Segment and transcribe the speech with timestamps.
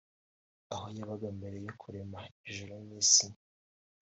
[0.73, 2.19] aho yabaga mbere yo kurema
[2.49, 3.27] ijuru n’isi